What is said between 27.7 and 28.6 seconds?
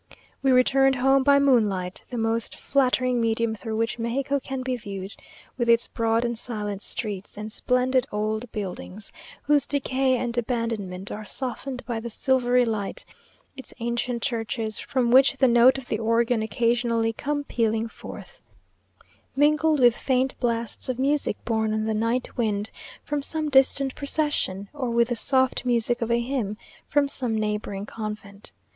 convent.